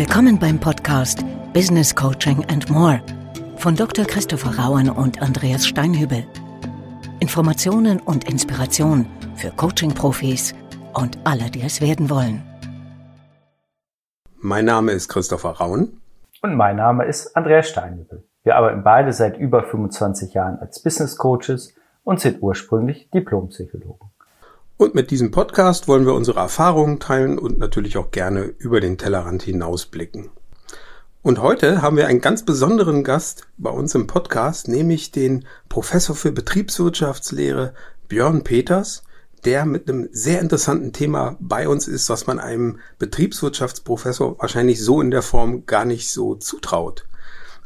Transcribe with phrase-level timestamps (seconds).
[0.00, 1.22] Willkommen beim Podcast
[1.52, 3.02] Business Coaching and More
[3.56, 4.06] von Dr.
[4.06, 6.26] Christopher Rauen und Andreas Steinhübel.
[7.20, 9.04] Informationen und Inspiration
[9.36, 10.54] für Coaching-Profis
[10.94, 12.42] und alle, die es werden wollen.
[14.38, 16.00] Mein Name ist Christopher Rauen.
[16.40, 18.26] Und mein Name ist Andreas Steinhübel.
[18.42, 21.74] Wir arbeiten beide seit über 25 Jahren als Business Coaches
[22.04, 24.09] und sind ursprünglich Diplompsychologen.
[24.80, 28.96] Und mit diesem Podcast wollen wir unsere Erfahrungen teilen und natürlich auch gerne über den
[28.96, 30.30] Tellerrand hinausblicken.
[31.20, 36.16] Und heute haben wir einen ganz besonderen Gast bei uns im Podcast, nämlich den Professor
[36.16, 37.74] für Betriebswirtschaftslehre
[38.08, 39.02] Björn Peters,
[39.44, 45.02] der mit einem sehr interessanten Thema bei uns ist, was man einem Betriebswirtschaftsprofessor wahrscheinlich so
[45.02, 47.04] in der Form gar nicht so zutraut.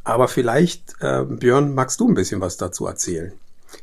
[0.02, 3.34] Aber vielleicht, äh, Björn, magst du ein bisschen was dazu erzählen?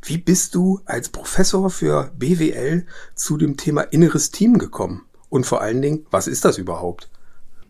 [0.03, 2.85] Wie bist du als Professor für BWL
[3.15, 5.05] zu dem Thema inneres Team gekommen?
[5.29, 7.09] Und vor allen Dingen, was ist das überhaupt?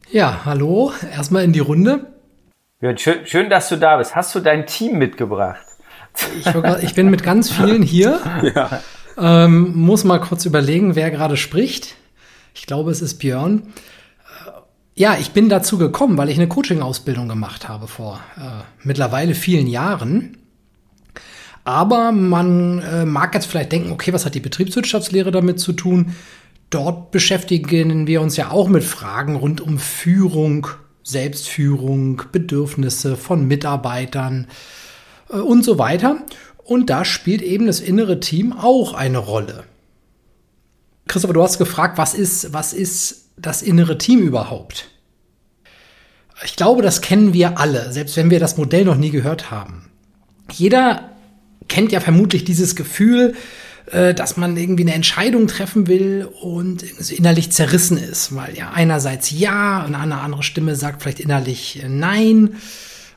[0.09, 2.13] Ja, hallo, erstmal in die Runde.
[2.81, 4.15] Ja, schön, schön, dass du da bist.
[4.15, 5.61] Hast du dein Team mitgebracht?
[6.39, 8.19] Ich, ich bin mit ganz vielen hier.
[8.55, 8.81] Ja.
[9.17, 11.95] Ähm, muss mal kurz überlegen, wer gerade spricht.
[12.55, 13.73] Ich glaube, es ist Björn.
[14.47, 14.51] Äh,
[14.95, 19.67] ja, ich bin dazu gekommen, weil ich eine Coaching-Ausbildung gemacht habe vor äh, mittlerweile vielen
[19.67, 20.37] Jahren.
[21.63, 26.15] Aber man äh, mag jetzt vielleicht denken, okay, was hat die Betriebswirtschaftslehre damit zu tun?
[26.69, 30.67] Dort beschäftigen wir uns ja auch mit Fragen rund um Führung,
[31.03, 34.47] Selbstführung, Bedürfnisse von Mitarbeitern
[35.29, 36.17] äh, und so weiter.
[36.63, 39.65] Und da spielt eben das innere Team auch eine Rolle.
[41.07, 44.87] Christopher, du hast gefragt, was ist, was ist das innere Team überhaupt?
[46.43, 49.91] Ich glaube, das kennen wir alle, selbst wenn wir das Modell noch nie gehört haben.
[50.51, 51.10] Jeder
[51.71, 53.33] kennt ja vermutlich dieses Gefühl,
[53.87, 59.31] äh, dass man irgendwie eine Entscheidung treffen will und innerlich zerrissen ist, weil ja einerseits
[59.31, 62.57] ja und eine andere Stimme sagt vielleicht innerlich nein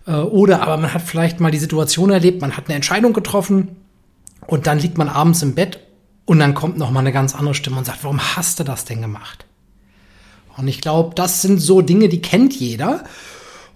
[0.06, 3.77] äh, oder aber man hat vielleicht mal die Situation erlebt, man hat eine Entscheidung getroffen
[4.46, 5.80] und dann liegt man abends im Bett
[6.24, 8.84] und dann kommt noch mal eine ganz andere Stimme und sagt, warum hast du das
[8.84, 9.45] denn gemacht?
[10.57, 13.05] Und ich glaube, das sind so Dinge, die kennt jeder.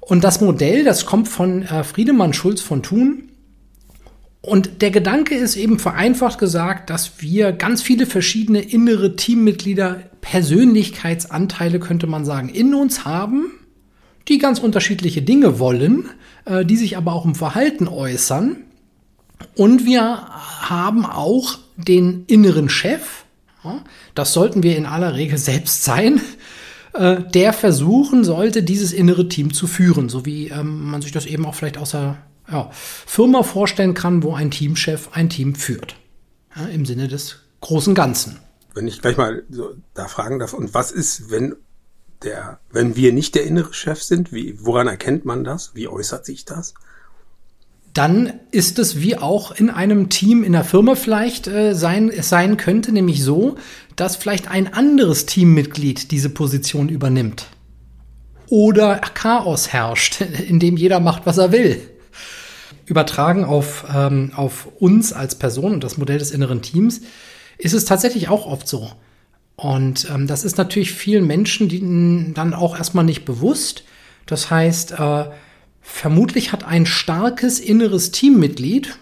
[0.00, 3.27] Und das Modell, das kommt von äh, Friedemann Schulz von Thun.
[4.40, 11.80] Und der Gedanke ist eben vereinfacht gesagt, dass wir ganz viele verschiedene innere Teammitglieder, Persönlichkeitsanteile
[11.80, 13.50] könnte man sagen, in uns haben,
[14.28, 16.08] die ganz unterschiedliche Dinge wollen,
[16.44, 18.56] äh, die sich aber auch im Verhalten äußern.
[19.56, 20.26] Und wir
[20.60, 23.24] haben auch den inneren Chef,
[24.14, 26.20] das sollten wir in aller Regel selbst sein,
[26.94, 31.26] äh, der versuchen sollte, dieses innere Team zu führen, so wie ähm, man sich das
[31.26, 32.18] eben auch vielleicht aus der
[32.50, 35.96] ja, Firma vorstellen kann, wo ein Teamchef ein Team führt.
[36.56, 38.38] Ja, Im Sinne des großen Ganzen.
[38.74, 41.56] Wenn ich gleich mal so da fragen darf, und was ist, wenn
[42.22, 45.74] der, wenn wir nicht der innere Chef sind, wie, woran erkennt man das?
[45.74, 46.74] Wie äußert sich das?
[47.94, 52.28] Dann ist es wie auch in einem Team, in der Firma vielleicht äh, sein, es
[52.28, 53.56] sein könnte, nämlich so,
[53.96, 57.46] dass vielleicht ein anderes Teammitglied diese Position übernimmt.
[58.48, 61.80] Oder Chaos herrscht, in dem jeder macht, was er will
[62.88, 67.02] übertragen auf, ähm, auf uns als Person und das Modell des inneren Teams,
[67.58, 68.90] ist es tatsächlich auch oft so.
[69.56, 73.84] Und ähm, das ist natürlich vielen Menschen die dann auch erstmal nicht bewusst.
[74.26, 75.24] Das heißt, äh,
[75.80, 78.98] vermutlich hat ein starkes inneres Teammitglied,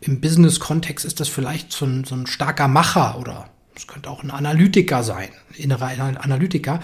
[0.00, 4.22] im Business-Kontext ist das vielleicht so ein, so ein starker Macher oder es könnte auch
[4.22, 5.90] ein Analytiker sein, innerer
[6.20, 6.80] Analytiker,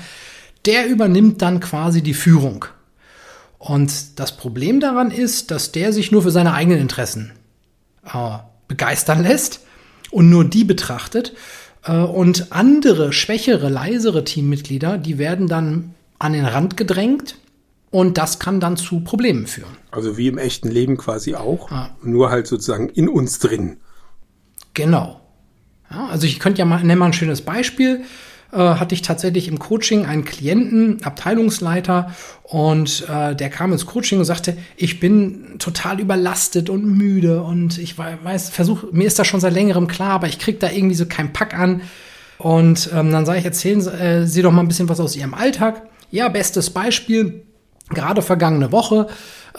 [0.64, 2.64] der übernimmt dann quasi die Führung.
[3.60, 7.32] Und das Problem daran ist, dass der sich nur für seine eigenen Interessen
[8.06, 9.60] äh, begeistern lässt
[10.10, 11.34] und nur die betrachtet.
[11.84, 17.36] Äh, und andere, schwächere, leisere Teammitglieder, die werden dann an den Rand gedrängt
[17.90, 19.76] und das kann dann zu Problemen führen.
[19.90, 21.90] Also wie im echten Leben quasi auch, ah.
[22.02, 23.76] nur halt sozusagen in uns drin.
[24.72, 25.20] Genau.
[25.90, 28.04] Ja, also ich könnte ja mal, nennen mal ein schönes Beispiel
[28.52, 34.18] äh, hatte ich tatsächlich im Coaching einen Klienten, Abteilungsleiter, und äh, der kam ins Coaching
[34.18, 39.28] und sagte, ich bin total überlastet und müde und ich weiß, versuche, mir ist das
[39.28, 41.82] schon seit längerem klar, aber ich krieg da irgendwie so keinen Pack an.
[42.38, 45.34] Und ähm, dann sage ich, erzählen äh, Sie doch mal ein bisschen was aus Ihrem
[45.34, 45.82] Alltag.
[46.10, 47.42] Ja, bestes Beispiel,
[47.90, 49.08] gerade vergangene Woche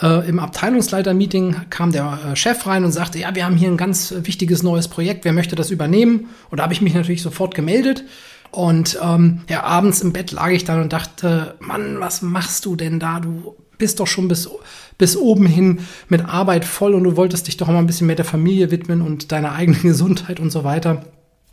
[0.02, 3.78] äh, im Abteilungsleiter-Meeting kam der äh, Chef rein und sagte, ja, wir haben hier ein
[3.78, 6.30] ganz wichtiges neues Projekt, wer möchte das übernehmen?
[6.50, 8.04] Und da habe ich mich natürlich sofort gemeldet.
[8.51, 12.75] Und ähm, ja, abends im Bett lag ich dann und dachte, Mann, was machst du
[12.75, 13.21] denn da?
[13.21, 14.50] Du bist doch schon bis,
[14.98, 18.15] bis oben hin mit Arbeit voll und du wolltest dich doch mal ein bisschen mehr
[18.15, 21.06] der Familie widmen und deiner eigenen Gesundheit und so weiter.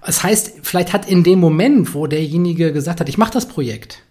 [0.04, 4.02] Das heißt, vielleicht hat in dem Moment, wo derjenige gesagt hat, ich mache das Projekt,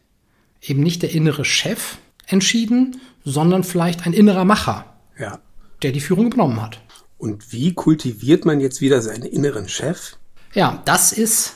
[0.62, 4.86] eben nicht der innere Chef entschieden, sondern vielleicht ein innerer Macher,
[5.20, 5.40] ja.
[5.84, 6.82] der die Führung übernommen hat.
[7.18, 10.18] Und wie kultiviert man jetzt wieder seinen inneren Chef?
[10.54, 11.56] Ja, das ist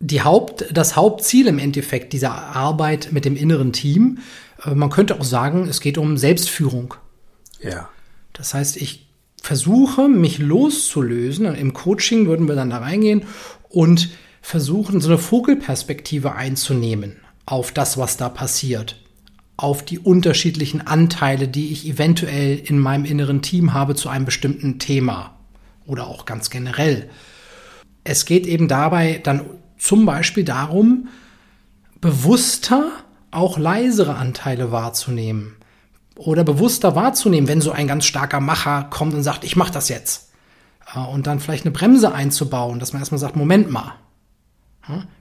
[0.00, 4.18] die Haupt, das Hauptziel im Endeffekt dieser Arbeit mit dem inneren Team.
[4.64, 6.94] Äh, man könnte auch sagen, es geht um Selbstführung.
[7.62, 7.88] Ja.
[8.32, 9.06] Das heißt, ich
[9.42, 11.46] versuche, mich loszulösen.
[11.54, 13.24] Im Coaching würden wir dann da reingehen
[13.68, 14.10] und
[14.40, 19.02] versuchen, so eine Vogelperspektive einzunehmen auf das, was da passiert.
[19.58, 24.78] Auf die unterschiedlichen Anteile, die ich eventuell in meinem inneren Team habe zu einem bestimmten
[24.78, 25.38] Thema
[25.84, 27.10] oder auch ganz generell.
[28.02, 29.42] Es geht eben dabei dann
[29.80, 31.08] zum Beispiel darum,
[32.00, 32.90] bewusster
[33.30, 35.56] auch leisere Anteile wahrzunehmen
[36.16, 39.88] oder bewusster wahrzunehmen, wenn so ein ganz starker Macher kommt und sagt, ich mache das
[39.88, 40.30] jetzt.
[40.94, 43.94] Äh, und dann vielleicht eine Bremse einzubauen, dass man erstmal sagt, Moment mal,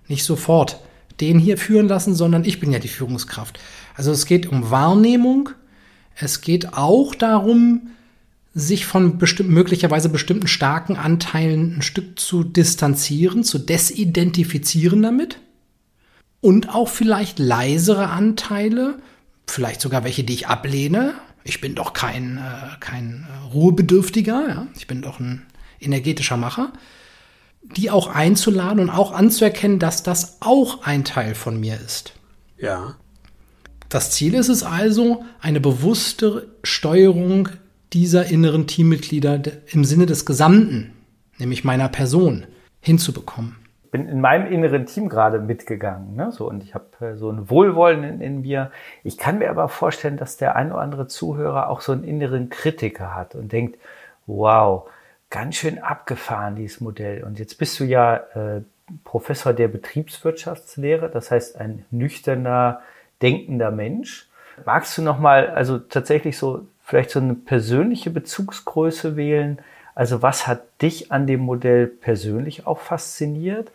[0.08, 0.80] nicht sofort
[1.22, 3.60] den hier führen lassen, sondern ich bin ja die Führungskraft.
[3.96, 5.50] Also es geht um Wahrnehmung,
[6.16, 7.90] es geht auch darum,
[8.54, 15.40] sich von bestimmten, möglicherweise bestimmten starken Anteilen ein Stück zu distanzieren, zu desidentifizieren damit.
[16.42, 19.00] Und auch vielleicht leisere Anteile,
[19.46, 21.14] vielleicht sogar welche, die ich ablehne.
[21.44, 24.68] Ich bin doch kein, äh, kein Ruhebedürftiger, ja?
[24.76, 25.46] ich bin doch ein
[25.80, 26.74] energetischer Macher.
[27.62, 32.14] Die auch einzuladen und auch anzuerkennen, dass das auch ein Teil von mir ist.
[32.58, 32.96] Ja.
[33.90, 37.50] Das Ziel ist es also, eine bewusste Steuerung
[37.94, 40.94] dieser inneren Teammitglieder im Sinne des Gesamten,
[41.38, 42.46] nämlich meiner Person,
[42.82, 43.58] hinzubekommen.
[43.86, 46.32] Ich bin in meinem inneren Team gerade mitgegangen, ne?
[46.32, 48.72] so und ich habe äh, so ein Wohlwollen in, in, mir.
[49.04, 52.50] Ich kann mir aber vorstellen, dass der ein oder andere Zuhörer auch so einen inneren
[52.50, 53.80] Kritiker hat und denkt,
[54.28, 54.88] wow,
[55.32, 57.24] ganz schön abgefahren dieses Modell.
[57.24, 58.62] Und jetzt bist du ja äh,
[59.04, 62.82] Professor der Betriebswirtschaftslehre, das heißt ein nüchterner,
[63.24, 64.28] denkender Mensch.
[64.66, 69.60] Magst du noch mal, also tatsächlich so vielleicht so eine persönliche Bezugsgröße wählen.
[69.94, 73.72] Also was hat dich an dem Modell persönlich auch fasziniert?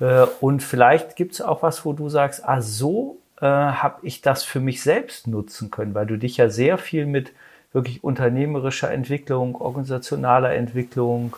[0.00, 4.20] Äh, und vielleicht gibt es auch was, wo du sagst, ah, so äh, habe ich
[4.20, 7.32] das für mich selbst nutzen können, weil du dich ja sehr viel mit
[7.72, 11.36] wirklich unternehmerischer Entwicklung, organisationaler Entwicklung,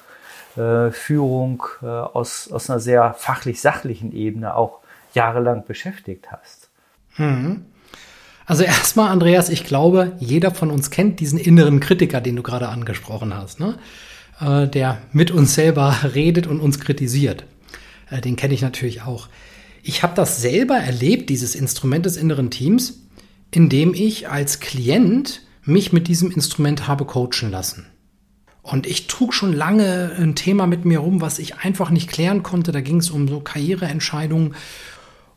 [0.56, 4.78] äh, Führung äh, aus, aus einer sehr fachlich-sachlichen Ebene auch
[5.12, 6.70] jahrelang beschäftigt hast.
[7.18, 7.66] Mhm.
[8.48, 12.70] Also erstmal, Andreas, ich glaube, jeder von uns kennt diesen inneren Kritiker, den du gerade
[12.70, 13.78] angesprochen hast, ne?
[14.40, 17.44] Äh, der mit uns selber redet und uns kritisiert.
[18.10, 19.28] Äh, den kenne ich natürlich auch.
[19.82, 23.02] Ich habe das selber erlebt, dieses Instrument des inneren Teams,
[23.50, 27.84] indem ich als Klient mich mit diesem Instrument habe coachen lassen.
[28.62, 32.42] Und ich trug schon lange ein Thema mit mir rum, was ich einfach nicht klären
[32.42, 32.72] konnte.
[32.72, 34.54] Da ging es um so Karriereentscheidungen.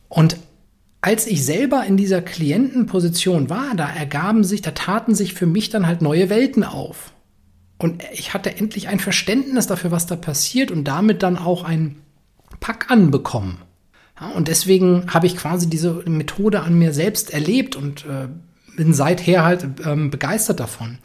[0.07, 0.37] Und
[1.01, 5.69] als ich selber in dieser Klientenposition war, da ergaben sich, da taten sich für mich
[5.69, 7.13] dann halt neue Welten auf.
[7.79, 11.95] Und ich hatte endlich ein Verständnis dafür, was da passiert und damit dann auch ein
[12.59, 13.57] Pack anbekommen.
[14.35, 18.27] Und deswegen habe ich quasi diese Methode an mir selbst erlebt und äh,
[18.77, 20.99] bin seither halt ähm, begeistert davon.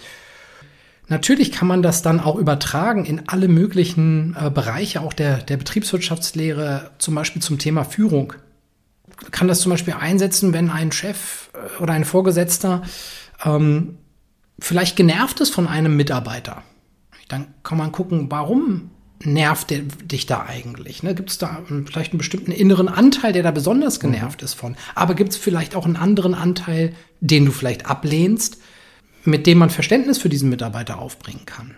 [1.09, 5.57] Natürlich kann man das dann auch übertragen in alle möglichen äh, Bereiche, auch der, der
[5.57, 8.35] Betriebswirtschaftslehre, zum Beispiel zum Thema Führung
[9.31, 12.83] kann das zum Beispiel einsetzen, wenn ein Chef äh, oder ein Vorgesetzter
[13.45, 13.99] ähm,
[14.59, 16.63] vielleicht genervt ist von einem Mitarbeiter.
[17.29, 18.91] Dann kann man gucken, warum
[19.25, 21.03] nervt der dich da eigentlich?
[21.03, 21.15] Ne?
[21.15, 24.77] Gibt es da vielleicht einen bestimmten inneren Anteil, der da besonders genervt ist von?
[24.95, 28.59] Aber gibt es vielleicht auch einen anderen Anteil, den du vielleicht ablehnst,
[29.25, 31.75] mit dem man Verständnis für diesen Mitarbeiter aufbringen kann?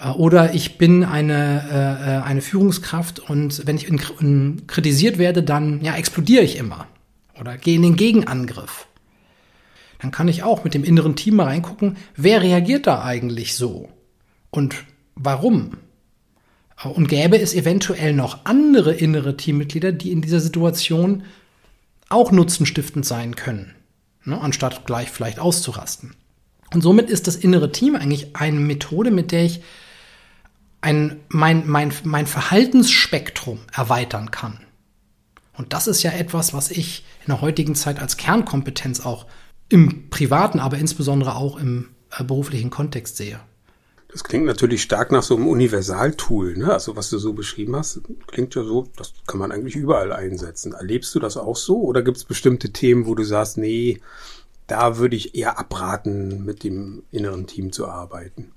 [0.00, 5.18] Äh, oder ich bin eine, äh, äh, eine Führungskraft und wenn ich in, in kritisiert
[5.18, 6.86] werde, dann ja, explodiere ich immer
[7.38, 8.86] oder gehe in den Gegenangriff.
[10.00, 13.90] Dann kann ich auch mit dem inneren Team mal reingucken, wer reagiert da eigentlich so
[14.50, 14.74] und
[15.14, 15.76] warum.
[16.82, 21.24] Äh, und gäbe es eventuell noch andere innere Teammitglieder, die in dieser Situation
[22.08, 23.72] auch nutzenstiftend sein können,
[24.24, 26.14] ne, anstatt gleich vielleicht auszurasten.
[26.72, 29.60] Und somit ist das innere Team eigentlich eine Methode, mit der ich
[30.80, 34.60] ein, mein, mein, mein Verhaltensspektrum erweitern kann.
[35.56, 39.26] Und das ist ja etwas, was ich in der heutigen Zeit als Kernkompetenz auch
[39.68, 43.40] im privaten, aber insbesondere auch im äh, beruflichen Kontext sehe.
[44.08, 46.72] Das klingt natürlich stark nach so einem Universaltool, ne?
[46.72, 50.72] Also was du so beschrieben hast, klingt ja so, das kann man eigentlich überall einsetzen.
[50.72, 54.00] Erlebst du das auch so oder gibt es bestimmte Themen, wo du sagst, nee,
[54.66, 58.50] da würde ich eher abraten, mit dem inneren Team zu arbeiten?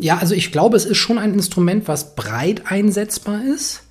[0.00, 3.82] Ja, also ich glaube, es ist schon ein Instrument, was breit einsetzbar ist.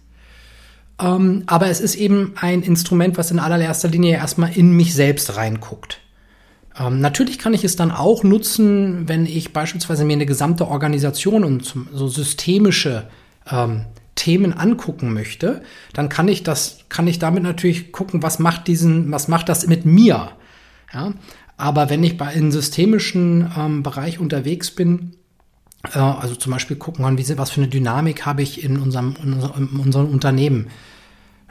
[1.00, 5.36] Ähm, aber es ist eben ein Instrument, was in allererster Linie erstmal in mich selbst
[5.36, 6.00] reinguckt.
[6.79, 11.43] Ähm, natürlich kann ich es dann auch nutzen, wenn ich beispielsweise mir eine gesamte Organisation
[11.43, 13.07] und so systemische
[13.50, 15.62] ähm, Themen angucken möchte,
[15.93, 19.67] dann kann ich das, kann ich damit natürlich gucken, was macht diesen, was macht das
[19.67, 20.31] mit mir?
[20.93, 21.13] Ja,
[21.57, 25.15] aber wenn ich bei einem systemischen ähm, Bereich unterwegs bin,
[25.93, 29.79] also zum Beispiel gucken kann, wie, was für eine Dynamik habe ich in unserem, in
[29.79, 30.67] unserem Unternehmen,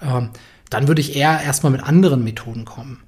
[0.00, 0.22] äh,
[0.70, 3.02] dann würde ich eher erstmal mit anderen Methoden kommen.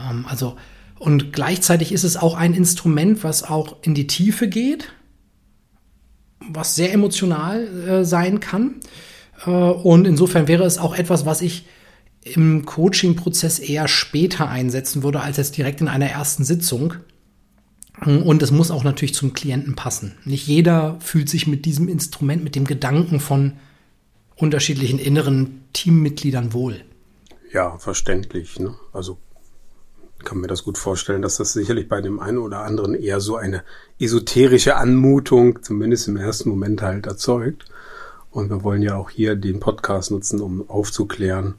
[0.00, 0.56] Ähm, also
[1.00, 4.92] und gleichzeitig ist es auch ein Instrument, was auch in die Tiefe geht,
[6.46, 8.80] was sehr emotional äh, sein kann.
[9.46, 11.64] Äh, und insofern wäre es auch etwas, was ich
[12.22, 16.96] im Coaching-Prozess eher später einsetzen würde, als jetzt direkt in einer ersten Sitzung.
[18.06, 20.16] Und es muss auch natürlich zum Klienten passen.
[20.24, 23.54] Nicht jeder fühlt sich mit diesem Instrument, mit dem Gedanken von
[24.36, 26.80] unterschiedlichen inneren Teammitgliedern wohl.
[27.52, 28.58] Ja, verständlich.
[28.58, 28.74] Ne?
[28.92, 29.18] Also
[30.24, 33.36] kann mir das gut vorstellen, dass das sicherlich bei dem einen oder anderen eher so
[33.36, 33.64] eine
[33.98, 37.66] esoterische Anmutung, zumindest im ersten Moment halt erzeugt.
[38.30, 41.54] Und wir wollen ja auch hier den Podcast nutzen, um aufzuklären,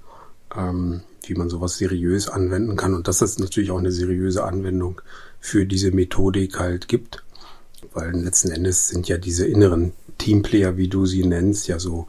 [0.56, 5.02] ähm, wie man sowas seriös anwenden kann und dass es natürlich auch eine seriöse Anwendung
[5.42, 7.26] für diese Methodik halt gibt.
[7.94, 12.06] Weil letzten Endes sind ja diese inneren Teamplayer, wie du sie nennst, ja so,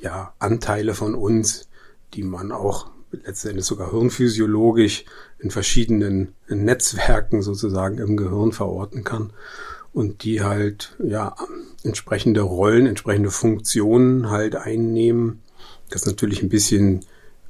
[0.00, 1.68] ja, Anteile von uns,
[2.14, 5.04] die man auch letztendlich sogar hirnphysiologisch
[5.38, 9.32] in verschiedenen Netzwerken sozusagen im Gehirn verorten kann
[9.92, 11.34] und die halt ja
[11.82, 15.42] entsprechende Rollen, entsprechende Funktionen halt einnehmen.
[15.90, 17.04] Das ist natürlich ein bisschen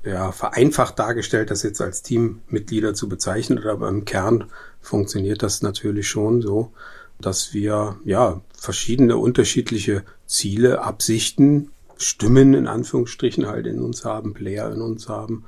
[0.06, 4.44] ja, vereinfacht dargestellt, das jetzt als Teammitglieder zu bezeichnen, aber im Kern
[4.80, 6.72] funktioniert das natürlich schon so,
[7.20, 14.70] dass wir ja verschiedene unterschiedliche Ziele, Absichten Stimmen in Anführungsstrichen halt in uns haben, Player
[14.72, 15.44] in uns haben.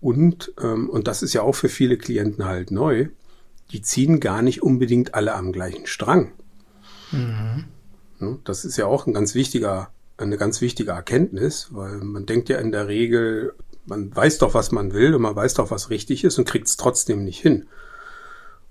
[0.00, 3.08] Und, ähm, und das ist ja auch für viele Klienten halt neu,
[3.72, 6.32] die ziehen gar nicht unbedingt alle am gleichen Strang.
[7.12, 7.64] Mhm.
[8.44, 12.58] Das ist ja auch ein ganz wichtiger, eine ganz wichtige Erkenntnis, weil man denkt ja
[12.58, 13.54] in der Regel,
[13.86, 16.68] man weiß doch, was man will und man weiß doch, was richtig ist und kriegt
[16.68, 17.66] es trotzdem nicht hin.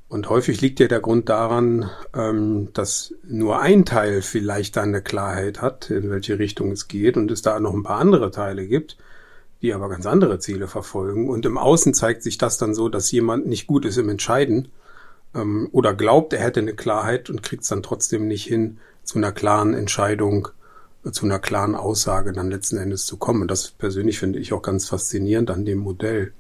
[0.08, 5.04] Und häufig liegt ja der Grund daran, ähm, dass nur ein Teil vielleicht dann eine
[5.04, 8.66] Klarheit hat, in welche Richtung es geht und es da noch ein paar andere Teile
[8.66, 8.98] gibt,
[9.62, 11.30] die aber ganz andere Ziele verfolgen.
[11.30, 14.70] Und im Außen zeigt sich das dann so, dass jemand nicht gut ist im Entscheiden
[15.36, 19.20] ähm, oder glaubt, er hätte eine Klarheit und kriegt es dann trotzdem nicht hin, zu
[19.20, 20.50] einer klaren Entscheidung,
[21.12, 23.44] zu einer klaren Aussage dann letzten Endes zu kommen.
[23.44, 26.34] Und das persönlich finde ich auch ganz faszinierend an dem Modell,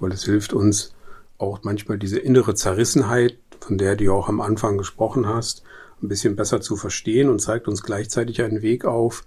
[0.00, 0.94] weil es hilft uns,
[1.38, 5.62] auch manchmal diese innere Zerrissenheit, von der du auch am Anfang gesprochen hast,
[6.02, 9.24] ein bisschen besser zu verstehen und zeigt uns gleichzeitig einen Weg auf,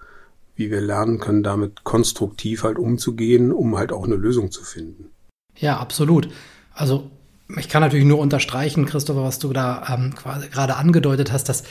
[0.56, 5.10] wie wir lernen können, damit konstruktiv halt umzugehen, um halt auch eine Lösung zu finden.
[5.58, 6.30] Ja, absolut.
[6.74, 7.10] Also
[7.58, 11.64] ich kann natürlich nur unterstreichen, Christopher, was du da ähm, gerade angedeutet hast, dass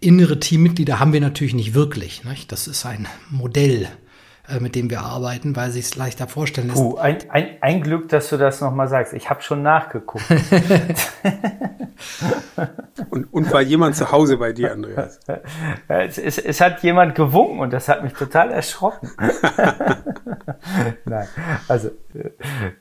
[0.00, 2.24] innere Teammitglieder haben wir natürlich nicht wirklich.
[2.24, 2.52] Nicht?
[2.52, 3.88] Das ist ein Modell,
[4.48, 6.80] äh, mit dem wir arbeiten, weil sich es leichter vorstellen lässt.
[6.80, 9.12] Puh, ein, ein, ein Glück, dass du das nochmal sagst.
[9.12, 10.24] Ich habe schon nachgeguckt.
[13.10, 15.18] und, und war jemand zu Hause bei dir, Andreas?
[15.88, 19.10] Es, es, es hat jemand gewunken und das hat mich total erschrocken.
[21.04, 21.28] Nein,
[21.68, 21.90] also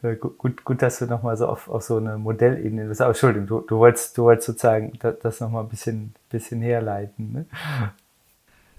[0.04, 3.02] äh, gut, gut, dass du nochmal so auf, auf so eine Modellebene bist.
[3.02, 7.32] Aber Entschuldigung, du, du, wolltest, du wolltest sozusagen das, das nochmal ein bisschen, bisschen herleiten.
[7.32, 7.46] Ne?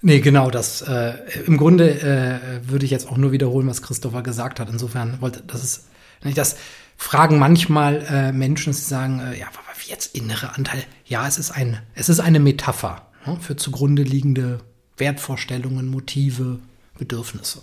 [0.01, 1.13] Nee, genau, das äh,
[1.47, 4.69] im Grunde äh, würde ich jetzt auch nur wiederholen, was Christopher gesagt hat.
[4.69, 5.87] Insofern wollte das ist
[6.35, 6.55] das
[6.97, 9.47] fragen manchmal äh, Menschen, sie sagen, äh, ja,
[9.79, 10.83] wie jetzt innere Anteil?
[11.05, 14.59] Ja, es ist ein es ist eine Metapher ne, für zugrunde liegende
[14.97, 16.59] Wertvorstellungen, Motive,
[16.97, 17.61] Bedürfnisse.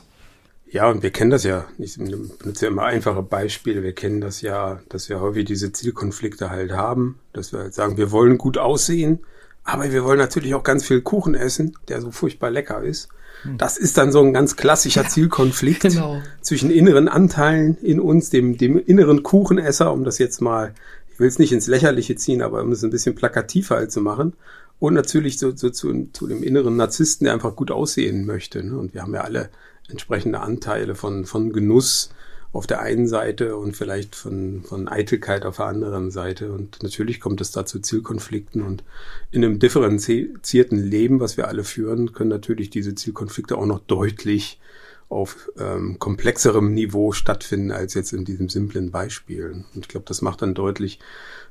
[0.71, 1.67] Ja, und wir kennen das ja.
[1.79, 3.83] Ich benutze ja immer einfache Beispiele.
[3.83, 7.97] Wir kennen das ja, dass wir häufig diese Zielkonflikte halt haben, dass wir halt sagen,
[7.97, 9.21] wir wollen gut aussehen,
[9.65, 13.09] aber wir wollen natürlich auch ganz viel Kuchen essen, der so furchtbar lecker ist.
[13.43, 13.59] Hm.
[13.59, 16.23] Das ist dann so ein ganz klassischer Zielkonflikt genau.
[16.43, 20.75] zwischen inneren Anteilen in uns, dem, dem inneren Kuchenesser, um das jetzt mal,
[21.13, 24.01] ich will es nicht ins Lächerliche ziehen, aber um es ein bisschen plakativer halt zu
[24.01, 24.35] machen.
[24.81, 28.63] Und natürlich so, so zu, zu dem inneren Narzissten, der einfach gut aussehen möchte.
[28.63, 28.77] Ne?
[28.77, 29.49] Und wir haben ja alle
[29.89, 32.11] entsprechende Anteile von, von Genuss,
[32.55, 36.53] auf der einen Seite und vielleicht von, von Eitelkeit auf der anderen Seite.
[36.53, 38.85] Und natürlich kommt es da zu Zielkonflikten und
[39.33, 44.61] in einem differenzierten Leben, was wir alle führen, können natürlich diese Zielkonflikte auch noch deutlich
[45.09, 49.65] auf ähm, komplexerem Niveau stattfinden als jetzt in diesem simplen Beispiel.
[49.75, 51.01] Und ich glaube, das macht dann deutlich,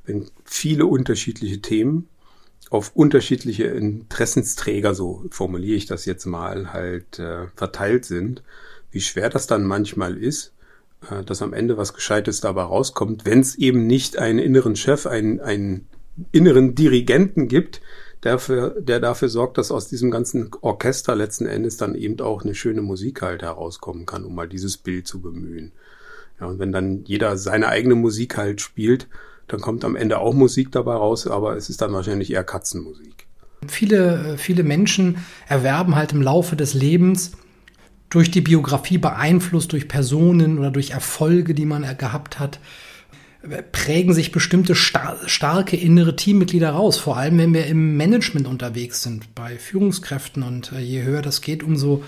[0.06, 2.08] wenn viele unterschiedliche Themen
[2.70, 8.42] auf unterschiedliche Interessensträger, so formuliere ich das jetzt mal, halt äh, verteilt sind,
[8.90, 10.54] wie schwer das dann manchmal ist,
[11.10, 15.06] äh, dass am Ende was Gescheites dabei rauskommt, wenn es eben nicht einen inneren Chef,
[15.06, 15.88] einen, einen
[16.32, 17.82] inneren Dirigenten gibt,
[18.24, 22.44] der, für, der dafür sorgt, dass aus diesem ganzen Orchester letzten Endes dann eben auch
[22.44, 25.74] eine schöne Musik halt herauskommen kann, um mal dieses Bild zu bemühen.
[26.40, 29.08] Ja, und wenn dann jeder seine eigene Musik halt spielt,
[29.48, 33.28] dann kommt am Ende auch Musik dabei raus, aber es ist dann wahrscheinlich eher Katzenmusik.
[33.68, 35.18] Viele, viele Menschen
[35.48, 37.34] erwerben halt im Laufe des Lebens
[38.14, 42.60] durch die Biografie beeinflusst, durch Personen oder durch Erfolge, die man gehabt hat,
[43.72, 49.02] prägen sich bestimmte star starke innere Teammitglieder raus, vor allem wenn wir im Management unterwegs
[49.02, 50.44] sind, bei Führungskräften.
[50.44, 52.04] Und äh, je höher das geht, umso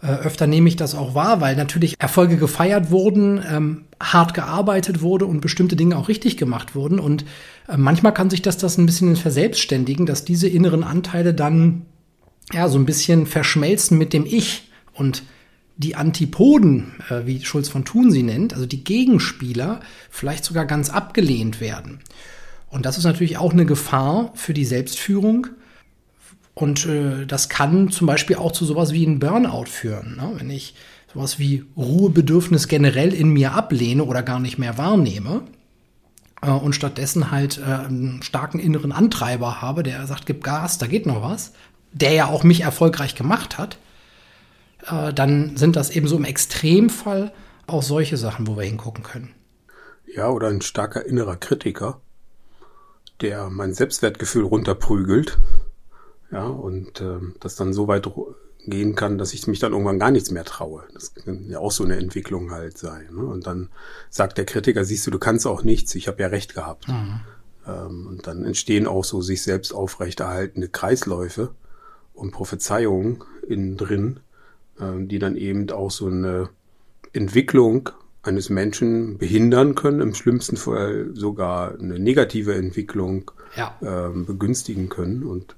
[0.00, 5.02] äh, öfter nehme ich das auch wahr, weil natürlich Erfolge gefeiert wurden, ähm, hart gearbeitet
[5.02, 7.00] wurde und bestimmte Dinge auch richtig gemacht wurden.
[7.00, 7.24] Und
[7.66, 11.82] äh, manchmal kann sich das das ein bisschen verselbstständigen, dass diese inneren Anteile dann
[12.52, 15.24] ja so ein bisschen verschmelzen mit dem Ich und
[15.78, 19.80] die Antipoden, äh, wie Schulz von Thun sie nennt, also die Gegenspieler,
[20.10, 22.00] vielleicht sogar ganz abgelehnt werden.
[22.68, 25.46] Und das ist natürlich auch eine Gefahr für die Selbstführung.
[26.54, 30.16] Und äh, das kann zum Beispiel auch zu sowas wie einem Burnout führen.
[30.16, 30.32] Ne?
[30.36, 30.74] Wenn ich
[31.14, 35.42] sowas wie Ruhebedürfnis generell in mir ablehne oder gar nicht mehr wahrnehme
[36.42, 40.88] äh, und stattdessen halt äh, einen starken inneren Antreiber habe, der sagt, gib Gas, da
[40.88, 41.52] geht noch was,
[41.92, 43.78] der ja auch mich erfolgreich gemacht hat,
[44.86, 47.32] äh, dann sind das eben so im Extremfall
[47.66, 49.34] auch solche Sachen, wo wir hingucken können.
[50.06, 52.00] Ja, oder ein starker innerer Kritiker,
[53.20, 55.38] der mein Selbstwertgefühl runterprügelt.
[56.30, 58.08] Ja, und äh, das dann so weit
[58.66, 60.84] gehen kann, dass ich mich dann irgendwann gar nichts mehr traue.
[60.92, 63.08] Das kann ja auch so eine Entwicklung halt sein.
[63.12, 63.24] Ne?
[63.24, 63.70] Und dann
[64.10, 66.88] sagt der Kritiker, siehst du, du kannst auch nichts, ich habe ja recht gehabt.
[66.88, 67.20] Mhm.
[67.66, 71.50] Ähm, und dann entstehen auch so sich selbst aufrechterhaltende Kreisläufe
[72.14, 74.20] und Prophezeiungen innen drin,
[74.80, 76.50] die dann eben auch so eine
[77.12, 77.90] Entwicklung
[78.22, 83.76] eines Menschen behindern können, im schlimmsten Fall sogar eine negative Entwicklung ja.
[83.82, 85.22] ähm, begünstigen können.
[85.24, 85.56] Und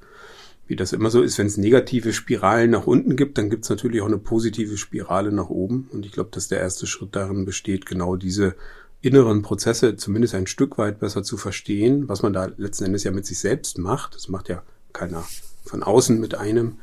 [0.66, 3.70] wie das immer so ist, wenn es negative Spiralen nach unten gibt, dann gibt es
[3.70, 5.88] natürlich auch eine positive Spirale nach oben.
[5.92, 8.54] Und ich glaube, dass der erste Schritt darin besteht, genau diese
[9.02, 13.10] inneren Prozesse zumindest ein Stück weit besser zu verstehen, was man da letzten Endes ja
[13.10, 14.14] mit sich selbst macht.
[14.14, 15.24] Das macht ja keiner
[15.64, 16.76] von außen mit einem.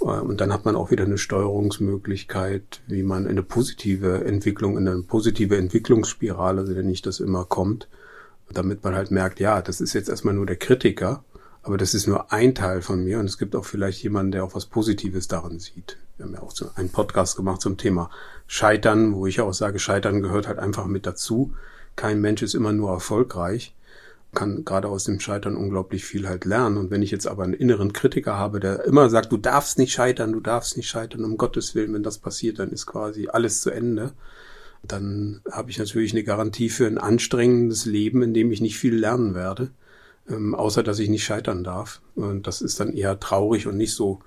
[0.00, 4.78] Äh, und dann hat man auch wieder eine Steuerungsmöglichkeit, wie man in eine positive Entwicklung,
[4.78, 7.88] in eine positive Entwicklungsspirale, wenn nicht das immer kommt,
[8.52, 11.24] damit man halt merkt, ja, das ist jetzt erstmal nur der Kritiker,
[11.62, 14.44] aber das ist nur ein Teil von mir und es gibt auch vielleicht jemanden, der
[14.44, 15.96] auch was Positives darin sieht.
[16.16, 18.10] Wir haben ja auch so einen Podcast gemacht zum Thema
[18.46, 21.54] Scheitern, wo ich auch sage, Scheitern gehört halt einfach mit dazu.
[21.96, 23.74] Kein Mensch ist immer nur erfolgreich
[24.34, 26.76] kann gerade aus dem Scheitern unglaublich viel halt lernen.
[26.76, 29.92] Und wenn ich jetzt aber einen inneren Kritiker habe, der immer sagt, du darfst nicht
[29.92, 33.60] scheitern, du darfst nicht scheitern, um Gottes Willen, wenn das passiert, dann ist quasi alles
[33.60, 34.12] zu Ende.
[34.82, 38.94] Dann habe ich natürlich eine Garantie für ein anstrengendes Leben, in dem ich nicht viel
[38.94, 39.70] lernen werde,
[40.28, 42.02] ähm, außer dass ich nicht scheitern darf.
[42.14, 44.20] Und das ist dann eher traurig und nicht so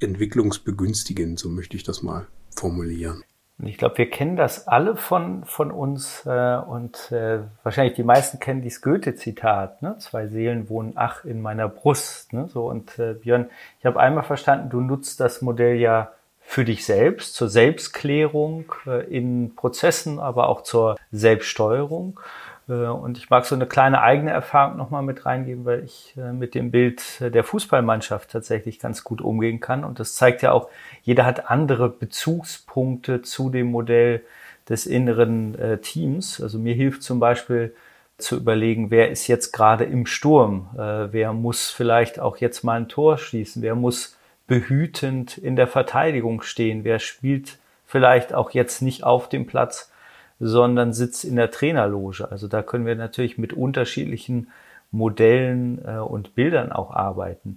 [0.00, 3.22] entwicklungsbegünstigend, so möchte ich das mal formulieren.
[3.58, 8.04] Und ich glaube, wir kennen das alle von, von uns äh, und äh, wahrscheinlich die
[8.04, 9.96] meisten kennen dieses Goethe-Zitat, ne?
[9.98, 12.32] zwei Seelen wohnen ach in meiner Brust.
[12.32, 12.46] Ne?
[12.48, 16.86] So, und äh, Björn, ich habe einmal verstanden, du nutzt das Modell ja für dich
[16.86, 22.20] selbst, zur Selbstklärung äh, in Prozessen, aber auch zur Selbststeuerung.
[22.68, 26.32] Äh, und ich mag so eine kleine eigene Erfahrung nochmal mit reingeben, weil ich äh,
[26.32, 29.84] mit dem Bild der Fußballmannschaft tatsächlich ganz gut umgehen kann.
[29.84, 30.68] Und das zeigt ja auch,
[31.02, 34.22] jeder hat andere Bezugspunkte zu dem Modell
[34.68, 36.40] des inneren äh, Teams.
[36.40, 37.74] Also mir hilft zum Beispiel
[38.18, 42.88] zu überlegen, wer ist jetzt gerade im Sturm, wer muss vielleicht auch jetzt mal ein
[42.88, 49.04] Tor schießen, wer muss behütend in der Verteidigung stehen, wer spielt vielleicht auch jetzt nicht
[49.04, 49.92] auf dem Platz,
[50.40, 52.30] sondern sitzt in der Trainerloge.
[52.30, 54.48] Also da können wir natürlich mit unterschiedlichen
[54.90, 57.56] Modellen äh, und Bildern auch arbeiten.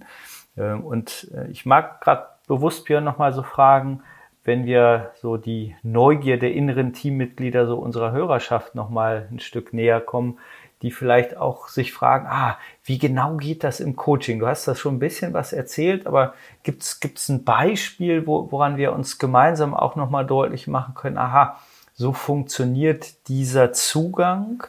[0.56, 4.02] Äh, und äh, ich mag gerade bewusst Björn nochmal so fragen,
[4.44, 10.00] wenn wir so die Neugier der inneren Teammitglieder so unserer Hörerschaft nochmal ein Stück näher
[10.00, 10.38] kommen,
[10.82, 14.40] die vielleicht auch sich fragen, ah, wie genau geht das im Coaching?
[14.40, 18.76] Du hast das schon ein bisschen was erzählt, aber gibt es ein Beispiel, wo, woran
[18.76, 21.60] wir uns gemeinsam auch nochmal deutlich machen können, aha,
[21.94, 24.64] so funktioniert dieser Zugang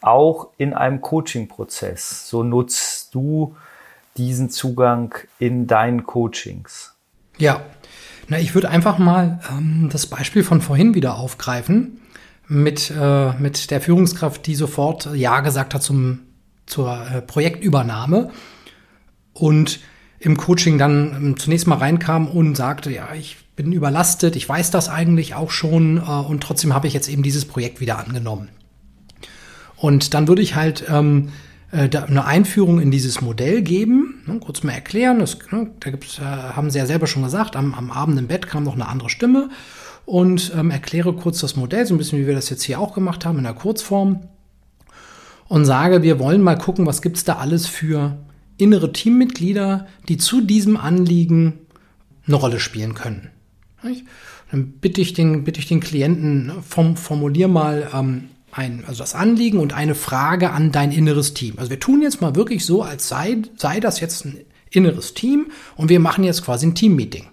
[0.00, 2.28] auch in einem Coaching-Prozess.
[2.28, 3.56] So nutzt du
[4.16, 6.94] diesen Zugang in deinen Coachings.
[7.38, 7.62] Ja,
[8.28, 12.00] na, ich würde einfach mal ähm, das Beispiel von vorhin wieder aufgreifen
[12.46, 16.20] mit, äh, mit der Führungskraft, die sofort Ja gesagt hat zum,
[16.66, 18.30] zur äh, Projektübernahme
[19.32, 19.80] und
[20.18, 24.70] im Coaching dann ähm, zunächst mal reinkam und sagte, ja, ich bin überlastet, ich weiß
[24.70, 28.48] das eigentlich auch schon äh, und trotzdem habe ich jetzt eben dieses Projekt wieder angenommen.
[29.76, 31.28] Und dann würde ich halt ähm,
[31.72, 35.18] äh, eine Einführung in dieses Modell geben, ne, kurz mal erklären.
[35.18, 38.28] Das, ne, da gibt's, äh, haben Sie ja selber schon gesagt, am, am Abend im
[38.28, 39.50] Bett kam noch eine andere Stimme
[40.06, 42.94] und ähm, erkläre kurz das Modell, so ein bisschen wie wir das jetzt hier auch
[42.94, 44.20] gemacht haben in der Kurzform
[45.48, 48.16] und sage, wir wollen mal gucken, was gibt's da alles für
[48.56, 51.58] innere Teammitglieder, die zu diesem Anliegen
[52.26, 53.30] eine Rolle spielen können.
[54.50, 59.00] Dann bitte ich den, bitte ich den Klienten, ne, form, formulier mal ähm, ein, also
[59.00, 61.54] das Anliegen und eine Frage an dein inneres Team.
[61.58, 64.38] Also wir tun jetzt mal wirklich so, als sei, sei das jetzt ein
[64.70, 67.26] inneres Team und wir machen jetzt quasi ein Teammeeting.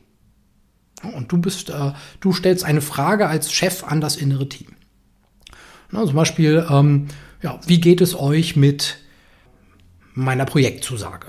[1.16, 4.70] Und du bist, äh, du stellst eine Frage als Chef an das innere Team.
[5.92, 7.08] Na, zum Beispiel, ähm,
[7.42, 8.98] ja, wie geht es euch mit
[10.14, 11.28] meiner Projektzusage?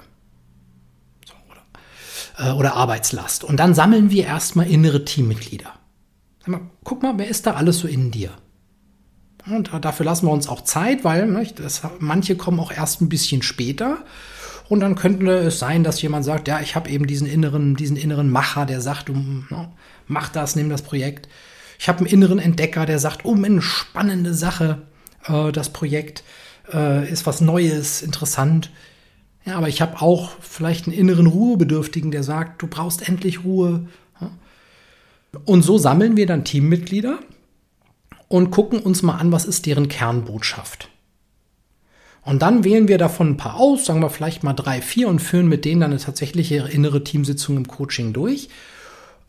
[2.39, 3.45] Äh, oder Arbeitslast.
[3.45, 5.73] Und dann sammeln wir erstmal innere Teammitglieder.
[6.47, 8.31] Mal, guck mal, wer ist da alles so in dir?
[9.47, 13.09] Und dafür lassen wir uns auch Zeit, weil ne, das, manche kommen auch erst ein
[13.09, 13.99] bisschen später.
[14.69, 17.97] Und dann könnte es sein, dass jemand sagt, ja, ich habe eben diesen inneren, diesen
[17.97, 19.73] inneren Macher, der sagt, du ne,
[20.07, 21.29] mach das, nimm das Projekt.
[21.79, 24.83] Ich habe einen inneren Entdecker, der sagt, oh, eine spannende Sache,
[25.27, 26.25] äh, das Projekt
[26.73, 28.71] äh, ist was Neues, interessant.
[29.49, 33.87] Ja, aber ich habe auch vielleicht einen inneren Ruhebedürftigen, der sagt, du brauchst endlich Ruhe.
[35.47, 37.19] Und so sammeln wir dann Teammitglieder
[38.29, 40.91] und gucken uns mal an, was ist deren Kernbotschaft.
[42.27, 45.21] Und dann wählen wir davon ein paar aus, sagen wir vielleicht mal drei, vier und
[45.21, 48.51] führen mit denen dann eine tatsächliche innere Teamsitzung im Coaching durch.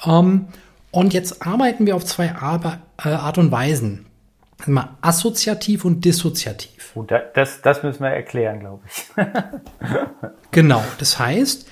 [0.06, 0.48] Ähm,
[0.92, 4.06] und jetzt arbeiten wir auf zwei äh, Art und Weisen.
[4.66, 6.94] Mal assoziativ und dissoziativ.
[6.94, 9.06] Gut, das, das müssen wir erklären, glaube ich.
[10.52, 11.68] genau, das heißt,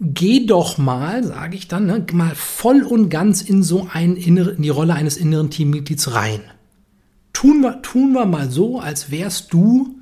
[0.00, 4.52] geh doch mal, sage ich dann, ne, mal voll und ganz in so ein innere,
[4.52, 6.42] in die Rolle eines inneren Teammitglieds rein
[7.40, 9.98] tun wir, tun wir mal so, als wärst du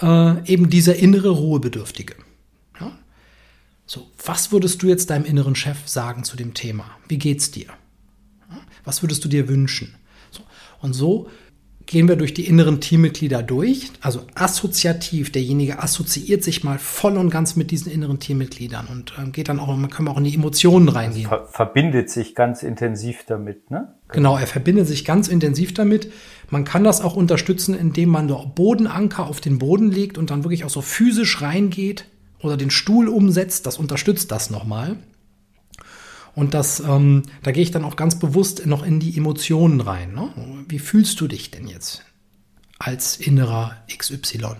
[0.00, 2.14] äh, eben dieser innere Ruhebedürftige.
[2.80, 2.92] Ja?
[3.84, 6.86] So, was würdest du jetzt deinem inneren Chef sagen zu dem Thema?
[7.08, 7.66] Wie geht's dir?
[8.50, 8.58] Ja?
[8.84, 9.94] Was würdest du dir wünschen?
[10.30, 10.42] So,
[10.80, 11.28] und so
[11.86, 13.90] gehen wir durch die inneren Teammitglieder durch.
[14.00, 19.30] Also assoziativ, derjenige assoziiert sich mal voll und ganz mit diesen inneren Teammitgliedern und äh,
[19.30, 21.28] geht dann auch, man kann auch in die Emotionen reingehen.
[21.28, 23.94] Ver verbindet sich ganz intensiv damit, ne?
[24.08, 26.12] Genau, er verbindet sich ganz intensiv damit.
[26.50, 30.64] Man kann das auch unterstützen, indem man Bodenanker auf den Boden legt und dann wirklich
[30.64, 32.04] auch so physisch reingeht
[32.40, 33.66] oder den Stuhl umsetzt.
[33.66, 34.96] Das unterstützt das nochmal.
[36.34, 40.14] Und das, ähm, da gehe ich dann auch ganz bewusst noch in die Emotionen rein.
[40.14, 40.30] Ne?
[40.68, 42.04] Wie fühlst du dich denn jetzt
[42.78, 44.56] als innerer XY?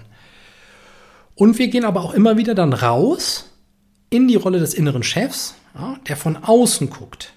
[1.34, 3.50] Und wir gehen aber auch immer wieder dann raus
[4.10, 7.32] in die Rolle des inneren Chefs, ja, der von außen guckt.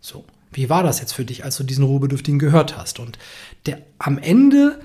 [0.00, 3.00] So, wie war das jetzt für dich, als du diesen Ruhebedürftigen gehört hast?
[3.00, 3.18] Und
[3.66, 4.80] der, am Ende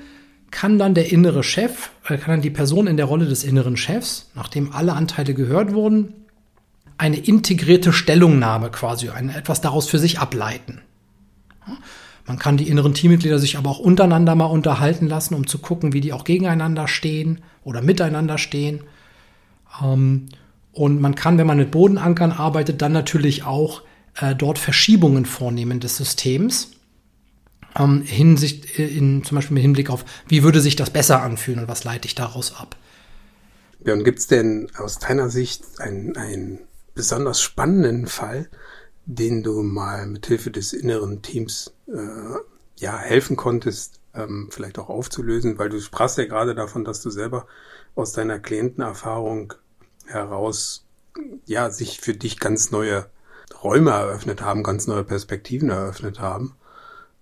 [0.50, 3.78] kann dann der innere Chef, äh, kann dann die Person in der Rolle des inneren
[3.78, 6.25] Chefs, nachdem alle Anteile gehört wurden,
[6.98, 10.82] eine integrierte Stellungnahme quasi, ein, etwas daraus für sich ableiten.
[12.26, 15.94] Man kann die inneren Teammitglieder sich aber auch untereinander mal unterhalten lassen, um zu gucken,
[15.94, 18.84] wie die auch gegeneinander stehen oder miteinander stehen.
[19.82, 20.28] Ähm,
[20.72, 23.84] und man kann, wenn man mit Bodenankern arbeitet, dann natürlich auch
[24.20, 26.72] äh, dort Verschiebungen vornehmen des Systems.
[27.78, 31.60] Ähm, Hinsicht, äh, in, zum Beispiel mit Hinblick auf, wie würde sich das besser anfühlen
[31.60, 32.76] und was leite ich daraus ab.
[33.86, 36.60] Ja, und gibt es denn aus deiner Sicht ein, ein
[36.96, 38.50] besonders spannenden Fall,
[39.06, 42.40] den du mal mit Hilfe des inneren Teams äh,
[42.78, 47.10] ja helfen konntest, ähm, vielleicht auch aufzulösen, weil du sprachst ja gerade davon, dass du
[47.10, 47.46] selber
[47.94, 49.54] aus deiner Klientenerfahrung
[50.08, 50.86] heraus
[51.46, 53.06] ja sich für dich ganz neue
[53.64, 56.56] Räume eröffnet haben, ganz neue Perspektiven eröffnet haben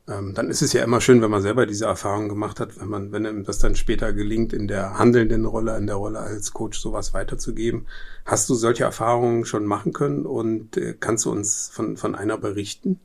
[0.07, 2.89] ähm, dann ist es ja immer schön, wenn man selber diese Erfahrung gemacht hat, wenn
[2.89, 6.51] man, wenn einem das dann später gelingt, in der handelnden Rolle, in der Rolle als
[6.51, 7.85] Coach sowas weiterzugeben.
[8.25, 12.37] Hast du solche Erfahrungen schon machen können und äh, kannst du uns von, von einer
[12.37, 12.99] berichten?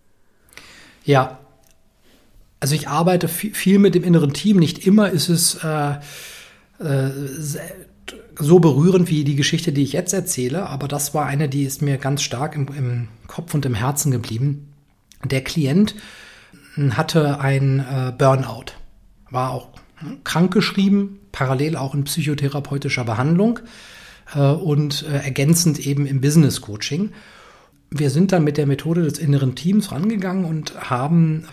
[1.05, 1.39] Ja,
[2.59, 4.57] also ich arbeite viel mit dem inneren Team.
[4.57, 5.99] Nicht immer ist es äh,
[6.81, 7.11] äh,
[8.41, 11.81] so berührend wie die Geschichte, die ich jetzt erzähle, aber das war eine, die ist
[11.81, 14.73] mir ganz stark im, im Kopf und im Herzen geblieben.
[15.25, 15.95] Der Klient
[16.97, 18.73] hatte ein äh, Burnout,
[19.31, 19.69] war auch
[20.25, 23.61] krankgeschrieben, parallel auch in psychotherapeutischer Behandlung
[24.35, 27.11] äh, und äh, ergänzend eben im Business Coaching.
[27.91, 31.45] Wir sind dann mit der Methode des inneren Teams rangegangen und haben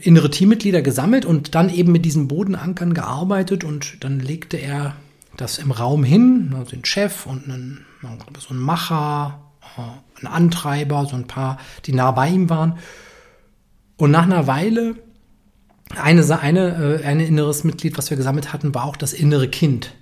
[0.00, 4.94] innere Teammitglieder gesammelt und dann eben mit diesen Bodenankern gearbeitet und dann legte er
[5.36, 7.84] das im Raum hin, also den Chef und einen,
[8.38, 9.40] so einen Macher
[10.20, 12.78] ein Antreiber, so ein paar, die nah bei ihm waren.
[14.02, 14.96] Und nach einer Weile,
[15.94, 19.94] eine, eine, äh, ein inneres Mitglied, was wir gesammelt hatten, war auch das innere Kind.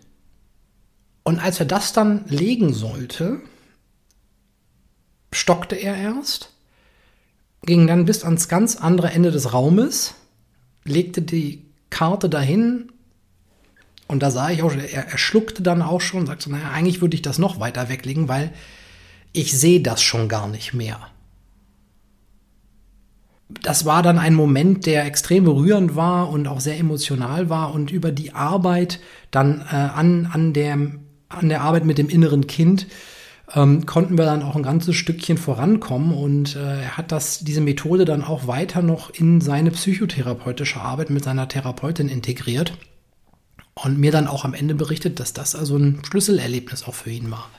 [1.22, 3.42] Und als er das dann legen sollte,
[5.34, 6.54] stockte er erst,
[7.66, 10.14] ging dann bis ans ganz andere Ende des Raumes,
[10.86, 12.90] legte die Karte dahin
[14.06, 17.02] und da sah ich auch, er, er schluckte dann auch schon, sagte, so, naja, eigentlich
[17.02, 18.50] würde ich das noch weiter weglegen, weil
[19.34, 21.10] ich sehe das schon gar nicht mehr.
[23.62, 27.90] Das war dann ein Moment, der extrem berührend war und auch sehr emotional war und
[27.90, 30.74] über die Arbeit dann äh, an, an, der,
[31.28, 32.86] an der Arbeit mit dem inneren Kind
[33.54, 37.60] ähm, konnten wir dann auch ein ganzes Stückchen vorankommen und äh, er hat das, diese
[37.60, 42.74] Methode dann auch weiter noch in seine psychotherapeutische Arbeit mit seiner Therapeutin integriert
[43.74, 47.30] und mir dann auch am Ende berichtet, dass das also ein Schlüsselerlebnis auch für ihn
[47.30, 47.50] war.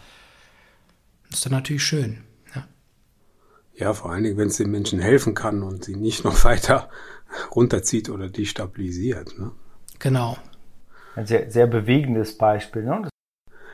[1.30, 2.20] Das ist dann natürlich schön.
[3.82, 6.88] Ja, vor allen Dingen, wenn es den Menschen helfen kann und sie nicht noch weiter
[7.56, 9.40] runterzieht oder destabilisiert.
[9.40, 9.52] Ne?
[9.98, 10.38] Genau.
[11.16, 12.84] Ein sehr, sehr bewegendes Beispiel.
[12.84, 13.10] Ne?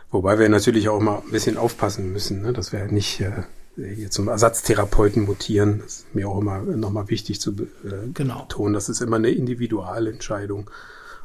[0.10, 2.54] Wobei wir natürlich auch mal ein bisschen aufpassen müssen, ne?
[2.54, 3.44] dass wir nicht äh,
[3.76, 5.80] hier zum Ersatztherapeuten mutieren.
[5.84, 8.44] Das ist mir auch immer nochmal wichtig zu äh, genau.
[8.44, 8.74] betonen.
[8.74, 10.70] Das ist immer eine Individualentscheidung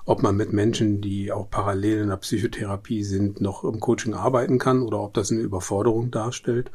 [0.05, 4.59] ob man mit Menschen, die auch parallel in der Psychotherapie sind, noch im Coaching arbeiten
[4.59, 6.71] kann oder ob das eine Überforderung darstellt.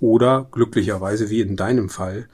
[0.00, 2.28] Oder glücklicherweise, wie in deinem Fall,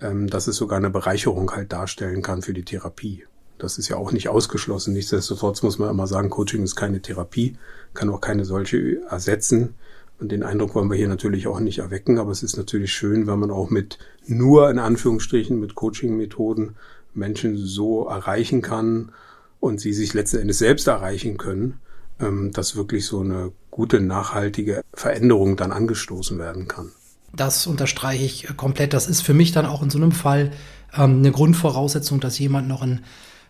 [0.00, 3.24] ähm, dass es sogar eine Bereicherung halt darstellen kann für die Therapie.
[3.58, 4.92] Das ist ja auch nicht ausgeschlossen.
[4.92, 7.56] Nichtsdestotrotz muss man immer sagen, Coaching ist keine Therapie,
[7.94, 9.74] kann auch keine solche ersetzen.
[10.18, 13.26] Und den Eindruck wollen wir hier natürlich auch nicht erwecken, aber es ist natürlich schön,
[13.26, 16.76] wenn man auch mit nur in Anführungsstrichen mit Coaching-Methoden
[17.14, 19.12] Menschen so erreichen kann,
[19.60, 21.80] und sie sich letzten Endes selbst erreichen können,
[22.20, 26.92] ähm, dass wirklich so eine gute, nachhaltige Veränderung dann angestoßen werden kann.
[27.34, 28.92] Das unterstreiche ich komplett.
[28.92, 30.52] Das ist für mich dann auch in so einem Fall
[30.96, 33.00] ähm, eine Grundvoraussetzung, dass jemand noch in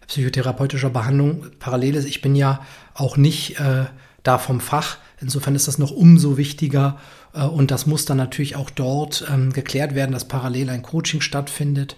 [0.09, 2.07] psychotherapeutischer Behandlung parallel ist.
[2.07, 2.61] Ich bin ja
[2.95, 3.85] auch nicht äh,
[4.23, 4.99] da vom Fach.
[5.21, 6.99] Insofern ist das noch umso wichtiger.
[7.33, 11.21] Äh, und das muss dann natürlich auch dort ähm, geklärt werden, dass parallel ein Coaching
[11.21, 11.97] stattfindet äh,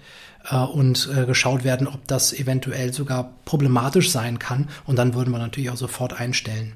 [0.56, 4.68] und äh, geschaut werden, ob das eventuell sogar problematisch sein kann.
[4.86, 6.74] Und dann würden wir natürlich auch sofort einstellen.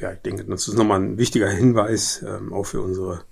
[0.00, 3.22] Ja, ich denke, das ist nochmal ein wichtiger Hinweis, ähm, auch für unsere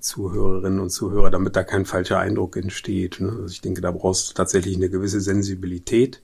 [0.00, 3.20] Zuhörerinnen und Zuhörer, damit da kein falscher Eindruck entsteht.
[3.20, 3.30] Ne?
[3.30, 6.22] Also ich denke, da brauchst du tatsächlich eine gewisse Sensibilität.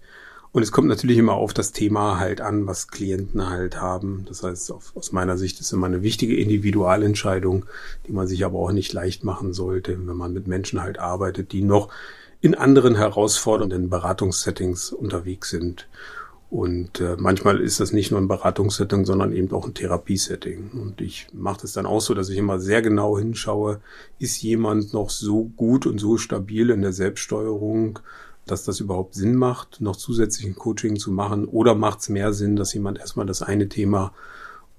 [0.50, 4.26] Und es kommt natürlich immer auf das Thema halt an, was Klienten halt haben.
[4.28, 7.64] Das heißt, auf, aus meiner Sicht ist immer eine wichtige Individualentscheidung,
[8.06, 11.52] die man sich aber auch nicht leicht machen sollte, wenn man mit Menschen halt arbeitet,
[11.52, 11.88] die noch
[12.42, 15.88] in anderen herausfordernden Beratungssettings unterwegs sind.
[16.50, 20.70] Und äh, manchmal ist das nicht nur ein Beratungssetting, sondern eben auch ein Therapiesetting.
[20.74, 23.80] Und ich mache das dann auch so, dass ich immer sehr genau hinschaue,
[24.18, 28.00] ist jemand noch so gut und so stabil in der Selbststeuerung,
[28.44, 31.46] dass das überhaupt Sinn macht, noch zusätzlichen Coaching zu machen?
[31.46, 34.12] Oder macht es mehr Sinn, dass jemand erstmal das eine Thema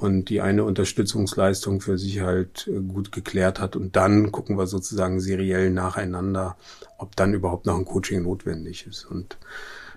[0.03, 3.77] und die eine Unterstützungsleistung für sich halt äh, gut geklärt hat.
[3.77, 6.57] Und dann gucken wir sozusagen seriell nacheinander,
[6.97, 9.05] ob dann überhaupt noch ein Coaching notwendig ist.
[9.05, 9.37] Und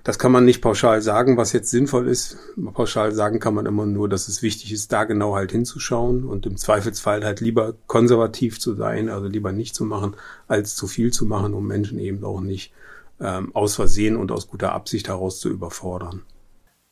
[0.05, 2.39] das kann man nicht pauschal sagen, was jetzt sinnvoll ist.
[2.73, 6.47] Pauschal sagen kann man immer nur, dass es wichtig ist, da genau halt hinzuschauen und
[6.47, 10.15] im Zweifelsfall halt lieber konservativ zu sein, also lieber nicht zu machen,
[10.47, 12.73] als zu viel zu machen, um Menschen eben auch nicht
[13.19, 16.23] ähm, aus Versehen und aus guter Absicht heraus zu überfordern.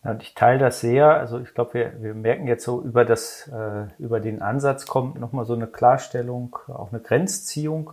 [0.04, 1.18] Ja, und ich teile das sehr.
[1.18, 5.18] Also ich glaube, wir, wir merken jetzt so über das, äh, über den Ansatz kommt
[5.18, 7.92] nochmal so eine Klarstellung, auch eine Grenzziehung.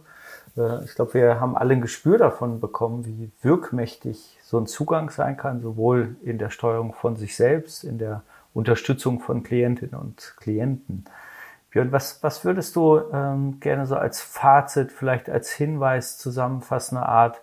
[0.57, 5.09] Äh, ich glaube, wir haben alle ein Gespür davon bekommen, wie wirkmächtig so ein Zugang
[5.09, 10.35] sein kann, sowohl in der Steuerung von sich selbst, in der Unterstützung von Klientinnen und
[10.37, 11.05] Klienten.
[11.69, 17.41] Björn, was, was würdest du ähm, gerne so als Fazit, vielleicht als Hinweis, zusammenfassende Art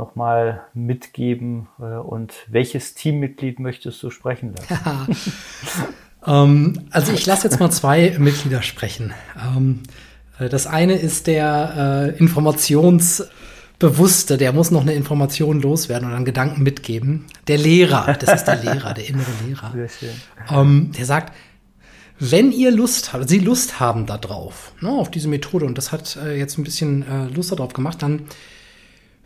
[0.00, 4.70] nochmal mitgeben äh, und welches Teammitglied möchtest du sprechen lassen?
[6.26, 9.12] ähm, also ich lasse jetzt mal zwei Mitglieder sprechen.
[9.38, 9.82] Ähm,
[10.38, 16.24] äh, das eine ist der äh, Informationsbewusste, der muss noch eine Information loswerden oder einen
[16.24, 17.26] Gedanken mitgeben.
[17.46, 19.72] Der Lehrer, das ist der Lehrer, der innere Lehrer.
[19.72, 20.14] Sehr schön.
[20.50, 21.34] Ähm, der sagt,
[22.18, 25.92] wenn ihr Lust habt, Sie Lust haben da drauf, ne, auf diese Methode, und das
[25.92, 28.22] hat äh, jetzt ein bisschen äh, Lust darauf gemacht, dann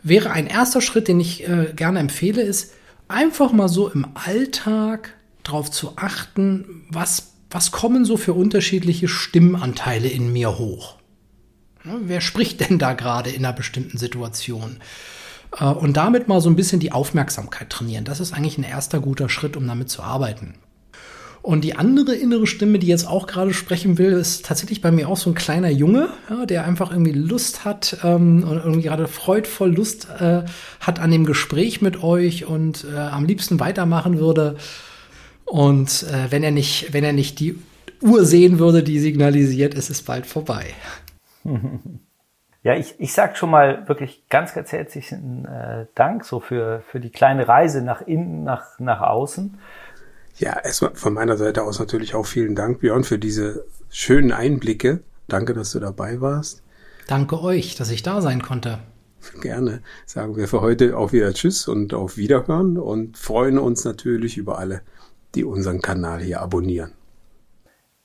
[0.04, 2.74] wäre ein erster Schritt, den ich äh, gerne empfehle, ist
[3.08, 10.08] einfach mal so im Alltag darauf zu achten, was, was kommen so für unterschiedliche Stimmanteile
[10.08, 10.98] in mir hoch.
[11.84, 14.78] Ja, wer spricht denn da gerade in einer bestimmten Situation?
[15.58, 18.04] Äh, und damit mal so ein bisschen die Aufmerksamkeit trainieren.
[18.04, 20.54] Das ist eigentlich ein erster guter Schritt, um damit zu arbeiten.
[21.44, 25.10] Und die andere innere Stimme, die jetzt auch gerade sprechen will, ist tatsächlich bei mir
[25.10, 29.06] auch so ein kleiner Junge, ja, der einfach irgendwie Lust hat ähm, und irgendwie gerade
[29.08, 30.44] freudvoll Lust äh,
[30.80, 34.56] hat an dem Gespräch mit euch und äh, am liebsten weitermachen würde.
[35.44, 37.58] Und äh, wenn er nicht, wenn er nicht die
[38.00, 40.64] Uhr sehen würde, die signalisiert, ist es bald vorbei.
[42.62, 47.00] Ja, ich, ich sag schon mal wirklich ganz, ganz herzlichen äh, Dank so für, für
[47.00, 49.58] die kleine Reise nach innen, nach, nach außen.
[50.36, 55.00] Ja, erstmal von meiner Seite aus natürlich auch vielen Dank, Björn, für diese schönen Einblicke.
[55.28, 56.62] Danke, dass du dabei warst.
[57.06, 58.78] Danke euch, dass ich da sein konnte.
[59.40, 59.80] Gerne.
[60.06, 64.58] Sagen wir für heute auch wieder Tschüss und auf Wiederhören und freuen uns natürlich über
[64.58, 64.82] alle,
[65.34, 66.92] die unseren Kanal hier abonnieren.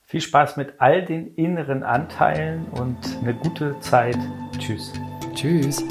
[0.02, 4.18] Viel Spaß mit all den inneren Anteilen und eine gute Zeit.
[4.58, 4.92] Tschüss.
[5.34, 5.84] Tschüss.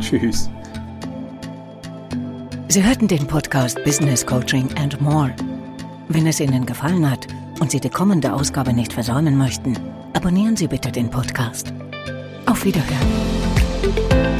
[0.00, 0.50] Tschüss.
[2.68, 5.34] Sie hörten den Podcast Business Coaching and More.
[6.08, 7.26] Wenn es Ihnen gefallen hat
[7.60, 9.78] und Sie die kommende Ausgabe nicht versäumen möchten,
[10.12, 11.72] abonnieren Sie bitte den Podcast.
[12.46, 14.31] Auf Wiederhören.